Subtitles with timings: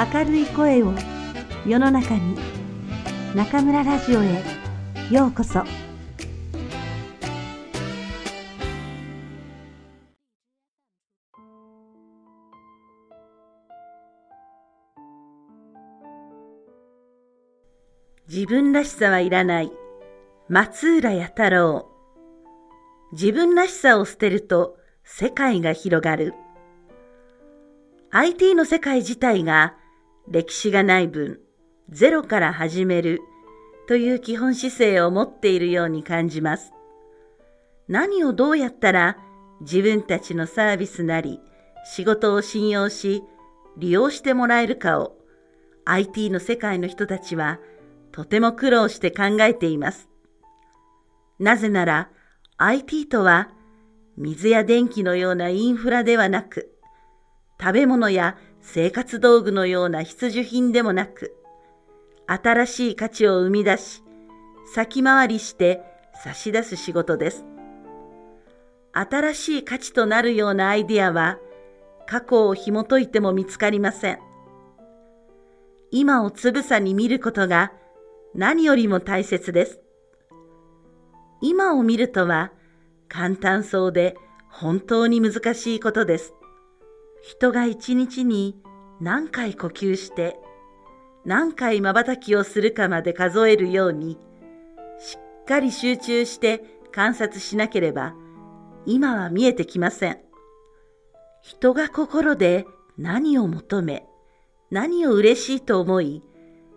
[0.00, 0.94] 明るい声を
[1.66, 2.34] 世の中に
[3.34, 4.42] 中村ラジオへ
[5.10, 5.62] ようこそ。
[18.26, 19.70] 自分らしさはいらない。
[20.48, 21.90] 松浦弥太郎。
[23.12, 26.32] 自分らしさを捨てると世界が広がる。
[28.12, 29.74] IT の世界自体が
[30.30, 31.40] 歴史がない分
[31.90, 33.20] ゼロから始める
[33.88, 36.72] という基本姿勢を持っているように感じます。
[37.88, 39.16] 何をどうやったら
[39.62, 41.40] 自分たちのサービスなり
[41.84, 43.24] 仕事を信用し
[43.76, 45.16] 利用してもらえるかを
[45.84, 47.58] IT の世界の人たちは
[48.12, 50.08] とても苦労して考えています。
[51.40, 52.10] なぜなら
[52.58, 53.48] IT とは
[54.16, 56.70] 水や電気のようなインフラではなく
[57.60, 61.36] 食べ物や生活道具のような必需品でもなく
[62.26, 64.04] 新しい価値を生み出し、
[64.72, 65.82] 先回りして
[66.22, 67.44] 差し出す仕事です。
[68.92, 71.38] 新しい価値となるようなアイディアは、
[72.06, 74.18] 過去を紐解いても見つかりません。
[75.90, 77.72] 今をつぶさに見ることが
[78.32, 79.80] 何よりも大切です。
[81.40, 82.52] 今を見るとは
[83.08, 84.14] 簡単そうで
[84.48, 86.32] 本当に難しいことです。
[87.22, 88.56] 人が一日に
[89.00, 90.38] 何回呼吸して
[91.24, 94.18] 何回瞬きをするかまで数えるように、
[94.98, 98.14] しっかり集中して観察しなければ、
[98.86, 100.18] 今は見えてきません。
[101.42, 104.06] 人が心で何を求め、
[104.70, 106.22] 何を嬉しいと思い、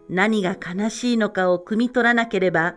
[0.10, 2.76] 何が悲しいのかを汲み取らなければ、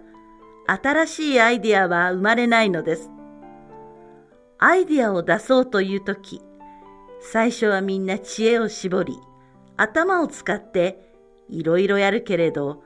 [0.69, 3.11] 新しいアイデアは生まれないのです。
[4.59, 6.41] アイデアを出そうというとき、
[7.33, 9.19] 最初はみんな知恵を絞り、
[9.77, 11.13] 頭を使って
[11.49, 12.85] いろいろやるけれど、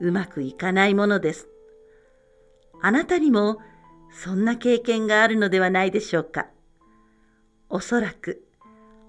[0.00, 1.48] うまくいかないものです。
[2.80, 3.58] あなたにも
[4.10, 6.46] そんな経験があるのではないでしょうか。
[7.68, 8.46] おそらく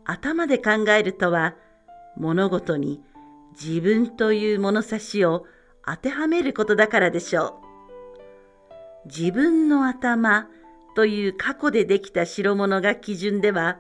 [0.03, 1.55] 頭で考えるとは
[2.17, 3.01] 物事に
[3.53, 5.45] 自分という物差しを
[5.85, 7.61] 当てはめることだからでしょ
[9.05, 9.07] う。
[9.07, 10.49] 自分の頭
[10.95, 13.79] という過去でできた代物が基準では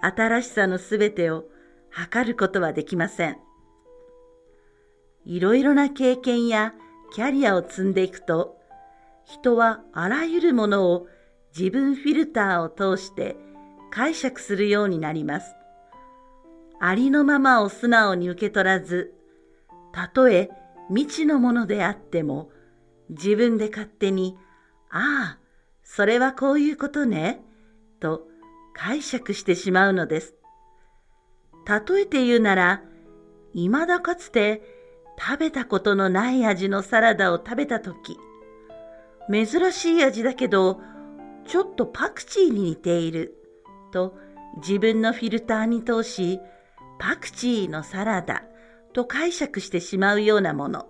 [0.00, 1.44] 新しさのすべてを
[1.90, 3.38] 測ることはできません。
[5.24, 6.74] いろいろな経験や
[7.12, 8.56] キャリアを積んでいくと、
[9.24, 11.06] 人はあらゆるものを
[11.56, 13.36] 自分フィルターを通して
[13.90, 15.54] 解釈するようになります。
[16.80, 19.12] ありのままを素直に受け取らず、
[19.92, 20.48] たとえ
[20.88, 22.50] 未知のものであっても、
[23.10, 24.36] 自分で勝手に、
[24.90, 25.38] ああ、
[25.82, 27.42] それはこういうことね、
[28.00, 28.28] と
[28.78, 30.36] 解釈してしまうのです。
[31.66, 32.82] 例えて言うなら、
[33.52, 34.62] 未だかつて
[35.18, 38.16] 食べたことのない味のサラダを食べたとき、
[39.30, 40.80] 珍しい味だけど、
[41.44, 43.36] ちょっとパクチーに似ている、
[43.92, 44.16] と
[44.58, 46.38] 自分のフィルターに通し、
[47.00, 48.44] パクチーのサラダ
[48.92, 50.86] と解釈してしまうようなもの。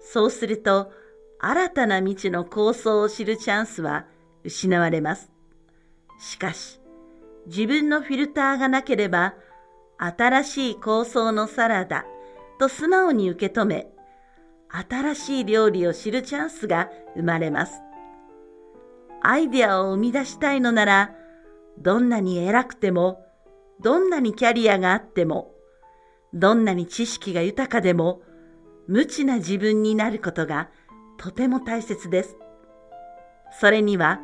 [0.00, 0.92] そうすると、
[1.40, 4.06] 新たな未知の構想を知るチャンスは
[4.44, 5.32] 失われます。
[6.20, 6.79] しかし、
[7.46, 9.34] 自分のフィルターがなければ、
[9.98, 12.04] 新しい構想のサラダ、
[12.58, 13.88] と素直に受け止め、
[14.68, 17.80] 新しい料理を知るチャンスが生まれます。
[19.22, 21.14] アイデアを生み出したいのなら、
[21.78, 23.26] どんなに偉くても、
[23.80, 25.54] どんなにキャリアがあっても、
[26.34, 28.22] どんなに知識が豊かでも、
[28.86, 30.68] 無知な自分になることが
[31.16, 32.36] とても大切です。
[33.58, 34.20] それには、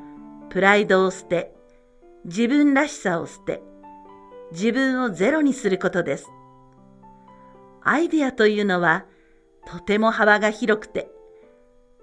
[0.51, 1.56] プライドを捨て、
[2.27, 3.63] 自分らしさを捨て、
[4.51, 6.29] 自分をゼロにすることです。
[7.83, 9.05] アイデアというのは
[9.65, 11.09] とても幅が広くて、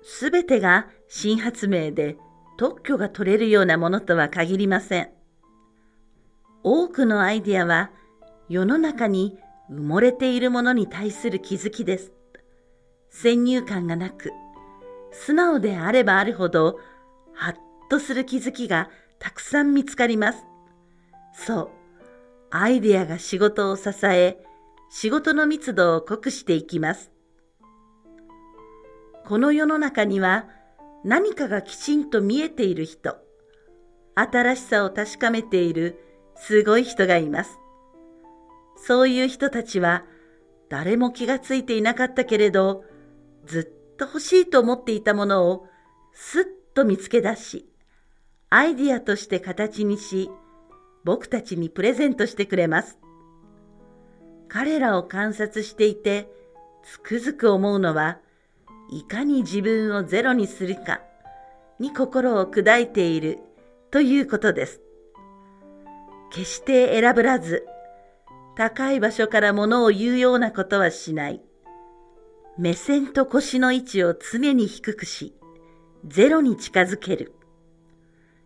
[0.02, 2.16] すべてが新発明で
[2.58, 5.10] 特許が取れるようなものとは限りません。
[6.64, 7.92] 多くのアイデアは
[8.48, 9.38] 世の中に
[9.70, 12.14] 埋もれているものに対する気づきです。
[13.10, 14.32] 先入観がなく、
[15.12, 16.80] 素直であればあるほど、
[17.34, 17.56] ハッ
[17.90, 18.90] とする気づきが
[19.24, 20.46] たくさん見つかります。
[21.34, 21.70] そう、
[22.52, 24.38] アイデアが仕事を支え、
[24.90, 27.10] 仕事の密度を濃くしていきます。
[29.26, 30.50] この世の中には
[31.06, 33.16] 何かがきちんと見えている人、
[34.14, 35.98] 新しさを確かめている
[36.36, 37.58] すごい人がいます。
[38.76, 40.04] そういう人たちは
[40.68, 42.84] 誰も気がついていなかったけれど、
[43.46, 45.66] ずっと欲しいと思っていたものを
[46.12, 46.44] すっ
[46.74, 47.70] と見つけ出し、
[48.56, 50.30] アイディアとして形にし、
[51.04, 53.00] 僕たちにプレゼントしてくれます。
[54.48, 56.30] 彼らを観察していて、
[56.84, 58.20] つくづく思うのは、
[58.92, 61.02] いかに自分をゼロにするか
[61.80, 63.40] に心を砕いている
[63.90, 64.82] ということです。
[66.32, 67.66] 決して選ぶらず、
[68.56, 71.42] 高い場所から物を言うようなことはしない。
[72.60, 75.34] 目線と腰の位置を常に低くし、
[76.06, 77.34] ゼロに近づける。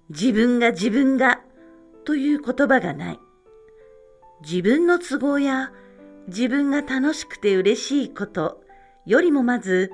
[0.09, 1.41] 自分が自分が
[2.05, 3.19] という言葉がない。
[4.41, 5.71] 自分の都合や
[6.27, 8.61] 自分が楽しくて嬉しいこと
[9.05, 9.91] よりもまず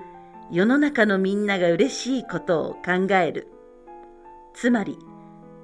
[0.52, 3.48] 世の中のみんなが嬉しいことを考える。
[4.54, 4.98] つまり、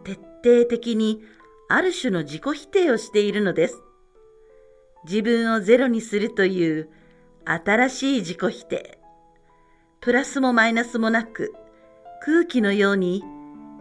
[0.03, 0.13] 徹
[0.43, 1.21] 底的に
[1.67, 3.81] ある種の自己否定をしているのです。
[5.05, 6.89] 自分をゼロにするという
[7.45, 8.99] 新しい自己否定。
[10.01, 11.53] プラスもマイナスもなく、
[12.23, 13.23] 空気のように、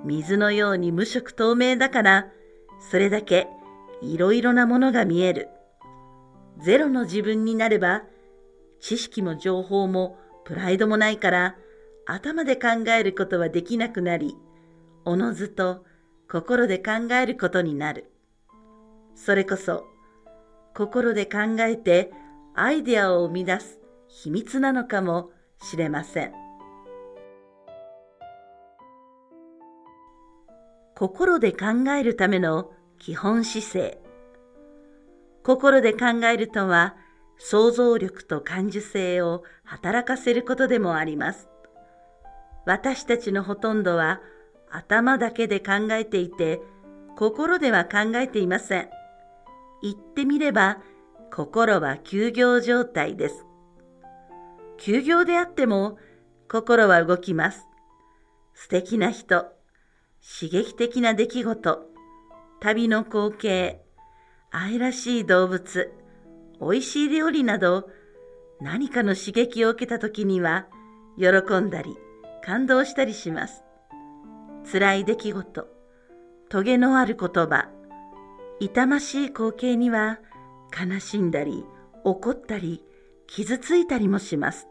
[0.04, 2.28] 水のように無色透明だから、
[2.90, 3.48] それだけ
[4.02, 5.48] いろいろなものが見える。
[6.60, 8.02] ゼロの自分になれば、
[8.80, 11.56] 知識も情報もプライドもないから、
[12.06, 14.36] 頭で考えることはできなくなり、
[15.04, 15.84] おのずと
[16.30, 18.10] 心で考えることになる。
[19.14, 19.84] それこそ、
[20.74, 22.12] 心で考えて
[22.54, 25.30] アイデアを生み出す秘密なのかも
[25.60, 26.47] しれません。
[30.98, 34.02] 心で考えるための基本姿勢。
[35.44, 36.96] 心で考えるとは、
[37.36, 41.48] 想像力と感受性を働かせることでもあります。
[42.66, 44.20] 私たちのほとんどは
[44.72, 46.60] 頭だけで考えていて、
[47.16, 48.90] 心では考えていません。
[49.80, 50.78] 言ってみれば、
[51.32, 53.46] 心は休業状態です。
[54.78, 55.96] 休業であっても、
[56.50, 57.68] 心は動きます。
[58.52, 59.56] 素敵な人、
[60.20, 61.86] 刺激的な出来事、
[62.60, 63.80] 旅の光景、
[64.50, 65.92] 愛らしい動物、
[66.60, 67.88] 美味しい料理など、
[68.60, 70.66] 何かの刺激を受けた時には、
[71.16, 71.96] 喜んだり、
[72.44, 73.62] 感動したりします。
[74.70, 75.68] 辛い出来事、
[76.48, 77.68] トゲのある言葉、
[78.60, 80.18] 痛ましい光景には
[80.76, 81.64] 悲しんだり
[82.04, 82.82] 怒ったり
[83.28, 84.66] 傷ついたりもします。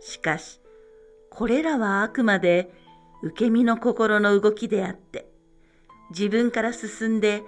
[0.00, 0.60] しかし、
[1.30, 2.70] これらはあくまで
[3.22, 5.28] 受け身の心の動きであって、
[6.10, 7.42] 自分から進んで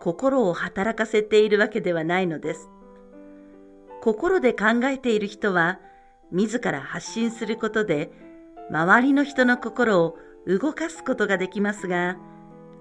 [0.00, 2.68] 心を働かせているわけではないのです。
[4.02, 5.78] 心で考えている人は、
[6.32, 8.10] 自ら発信することで、
[8.70, 10.16] 周りの人の心を
[10.46, 12.16] 動かすことができますが、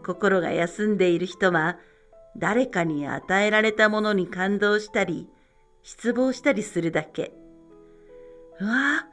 [0.03, 1.77] 心が休んでいる人は、
[2.37, 5.29] 誰かに与えられたものに感動したり、
[5.83, 7.33] 失望したりするだけ。
[8.59, 9.05] うわ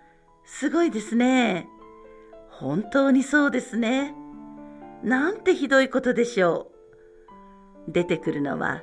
[0.45, 1.69] すごいですね。
[2.59, 4.15] 本当にそうですね。
[5.05, 6.73] なんてひどいことでしょ
[7.89, 7.93] う。
[7.93, 8.83] 出てくるのは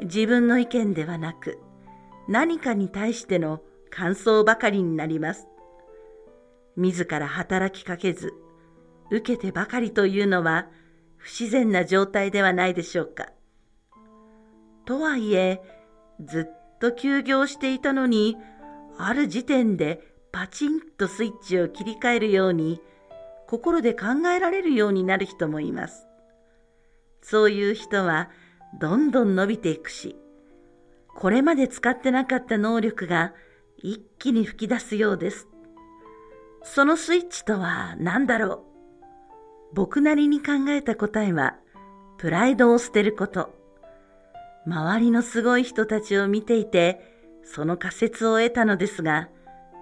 [0.00, 1.58] 自分の意見ではなく、
[2.28, 5.48] 何かに対しての感想ばかりになります。
[6.76, 8.32] 自ら働きかけず、
[9.10, 10.68] 受けてばかりというのは
[11.16, 13.30] 不自然な状態ではないでしょうか。
[14.84, 15.60] とはいえ、
[16.24, 18.36] ずっと休業していたのに、
[18.98, 22.80] ある時点でパチンとスイッチを切り替えるように、
[23.46, 26.06] 心で考えられるようになる人もいます。
[27.22, 28.30] そういう人は
[28.80, 30.16] どんどん伸びていくし、
[31.14, 33.32] これまで使ってなかった能力が
[33.78, 35.48] 一気に吹き出すようです。
[36.62, 38.64] そのスイッチとは何だろ
[39.72, 39.74] う？
[39.74, 41.56] 僕なりに考えた答えは、
[42.18, 43.54] プライドを捨てること。
[44.66, 47.00] 周りのすごい人たちを見ていて、
[47.44, 49.28] その仮説を得たのですが、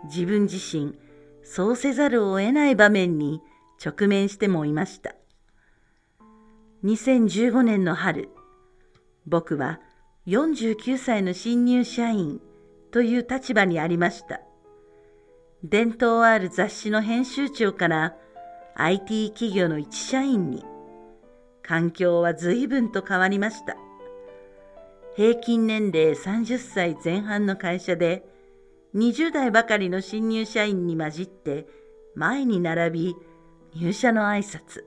[0.05, 0.99] 自分自身、
[1.43, 3.41] そうせざるを得ない場面に
[3.83, 5.15] 直面してもいました。
[6.85, 8.29] 2015年の春、
[9.27, 9.81] 僕は
[10.27, 12.41] 49歳の新入社員
[12.91, 14.41] という立場にありました。
[15.63, 18.15] 伝統ある雑誌の編集長から
[18.75, 20.63] IT 企業の一社員に、
[21.63, 23.77] 環境は随分と変わりました。
[25.17, 28.25] 平均年齢30歳前半の会社で、
[28.95, 31.67] 20代ばかりの新入社員に混じって
[32.15, 33.17] 前に並び
[33.77, 34.85] 入社の挨拶。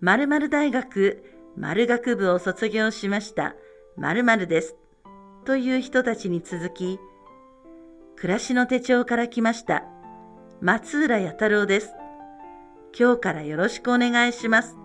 [0.00, 1.22] 〇〇大学
[1.56, 3.54] 〇学部を卒業しました
[3.96, 4.74] 〇〇です。
[5.44, 6.98] という人たちに続き、
[8.16, 9.84] 暮らしの手帳から来ました
[10.60, 11.94] 松浦弥太郎です。
[12.98, 14.76] 今日からよろしくお願いします。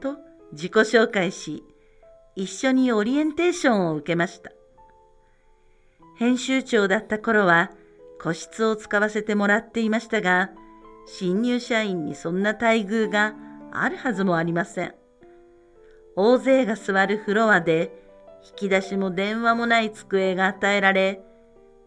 [0.00, 0.16] と
[0.50, 1.62] 自己紹介し、
[2.34, 4.50] 一緒にオリエンテーションを受けました。
[6.18, 7.70] 編集長だった頃は
[8.20, 10.50] 個室を使わせてもらっていましたが、
[11.06, 13.34] 新入社員にそんな待遇が
[13.72, 14.94] あるはずもありません。
[16.16, 17.92] 大勢が座るフロアで
[18.44, 21.20] 引き出しも電話もない机が与えられ、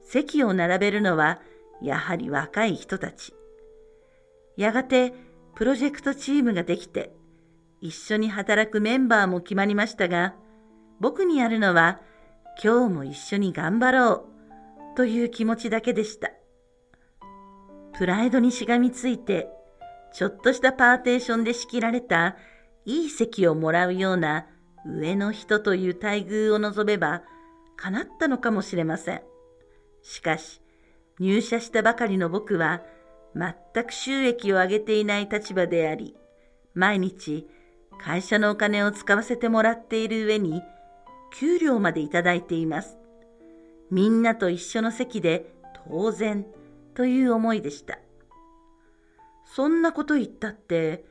[0.03, 1.39] 席を並べるのは
[1.81, 3.33] やはり若い人たち。
[4.57, 5.13] やがて
[5.55, 7.13] プロジェクトチームができて、
[7.81, 10.35] 一緒に働くメンバーも決まりましたが、
[10.99, 11.99] 僕にあるのは
[12.61, 14.25] 今日も一緒に頑張ろ
[14.93, 16.31] うという気持ちだけでした。
[17.99, 19.49] プライドにしがみついて、
[20.13, 22.37] ちょっとしたパーテーションで仕切られた
[22.85, 24.47] いい席をもらうような
[24.85, 27.23] 上の人という待遇を望めば
[27.75, 29.21] 叶ったのかもしれません。
[30.01, 30.61] しかし、
[31.19, 32.83] 入社したばかりの僕は
[33.35, 36.15] 全く収益を上げていない立場であり、
[36.73, 37.49] 毎日
[38.01, 40.61] 会社のお金を使わせてもらっている上に、
[41.33, 42.97] 給料までいただいています。
[43.91, 45.51] みんなと一緒の席で
[45.89, 46.45] 当然
[46.99, 47.97] という思いでした。
[49.45, 51.05] そんなこと言ったって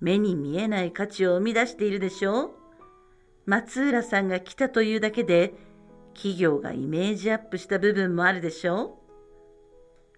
[0.00, 2.50] 目に見えない価値を生み出しているでしょう
[3.44, 5.52] 松浦さんが来たというだけで
[6.14, 8.98] 企業がイメージアップした部分もあるでしょ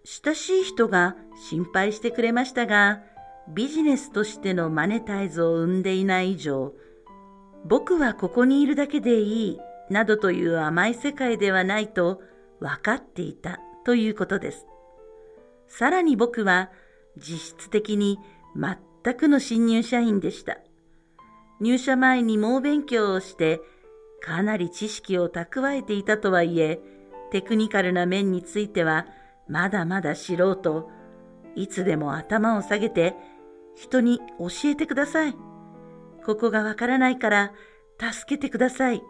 [0.04, 1.16] う親しい人が
[1.50, 3.02] 心配してくれましたが、
[3.48, 6.72] ビジネスとしてのマネタイズを生んでいない以上、
[7.64, 12.20] 僕はここにいるだけでいいなどという甘い世界ではないと
[12.60, 14.66] 分かっていたということです。
[15.68, 16.70] さらに僕は
[17.16, 18.18] 実質的に
[18.54, 20.58] 全くの新入社員でした。
[21.60, 23.60] 入社前に猛勉強をして
[24.20, 26.80] かなり知識を蓄えていたとはいえ、
[27.30, 29.06] テクニカルな面については
[29.48, 30.90] まだまだ素人、
[31.54, 33.14] いつでも頭を下げて
[33.74, 35.36] 人に教えてください。
[36.24, 37.52] ここがわからないから
[37.98, 39.02] 助けてください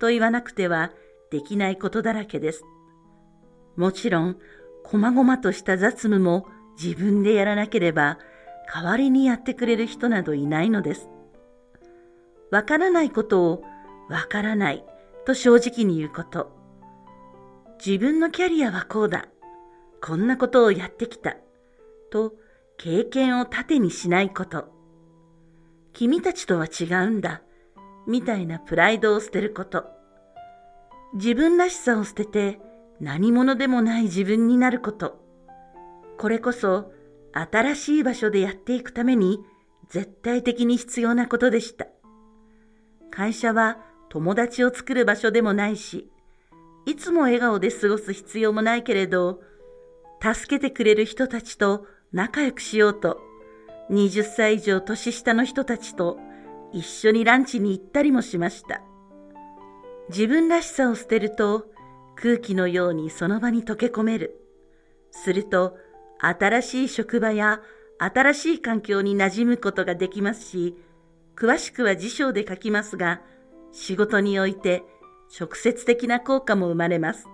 [0.00, 0.90] と言わなくては
[1.30, 2.64] できないことだらけです。
[3.76, 4.38] もちろん、
[4.84, 6.46] 細々とした雑務も
[6.82, 8.18] 自分でやらなければ
[8.72, 11.08] 代わりにやってくれる人などいないのです。
[12.50, 13.64] わからないことを
[14.08, 14.84] わからない
[15.26, 16.52] と正直に言うこと。
[17.84, 19.26] 自分のキャリアはこうだ。
[20.00, 21.36] こんなことをやってきた。
[22.10, 22.34] と
[22.76, 24.68] 経験を盾にしないこと。
[25.92, 27.42] 君たちとは違うんだ。
[28.06, 29.84] みたいなプライドを捨てること。
[31.14, 32.58] 自分らしさを捨てて
[33.02, 35.20] 何者でもない自分になること。
[36.18, 36.92] これこそ
[37.32, 39.40] 新しい場所でやっていくために
[39.88, 41.88] 絶対的に必要なことでした。
[43.10, 43.78] 会社は
[44.08, 46.12] 友達を作る場所でもないし、
[46.86, 49.40] いつも笑顔で過ごす必要もないけれど、
[50.22, 53.18] 助けてくれる人たちと仲良くしようと、
[53.90, 56.20] 20歳以上年下の人たちと
[56.72, 58.80] 一緒にランチに行ったりもしました。
[60.08, 61.71] 自分らしさを捨てると
[62.22, 64.38] 空気のようにその場に溶け込める。
[65.10, 65.76] すると
[66.20, 67.60] 新しい職場や
[67.98, 70.76] 新しい環境に馴染むことができますし、
[71.34, 73.22] 詳しくは辞書で書きますが、
[73.72, 74.84] 仕事において
[75.36, 77.26] 直接的な効果も生まれます。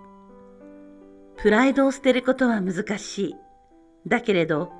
[1.37, 3.35] プライドを捨てることは難しい。
[4.07, 4.71] だけれど、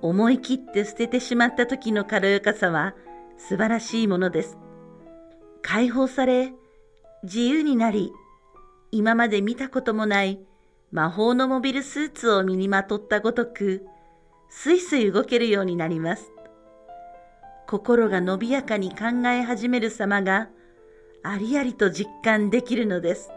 [0.00, 2.94] 思い切って捨ててしまった時の軽やかさは
[3.36, 4.56] 素晴らしいものです。
[5.60, 6.54] 解放され、
[7.22, 8.12] 自由になり、
[8.94, 10.38] 今まで見たこともない
[10.90, 13.86] 魔法のモビルスーツを身にまとったごとく、
[14.50, 16.30] すいすい動けるようになります。
[17.66, 20.50] 心が伸びやかに考え始める様が
[21.22, 23.30] ありありと実感できるのです。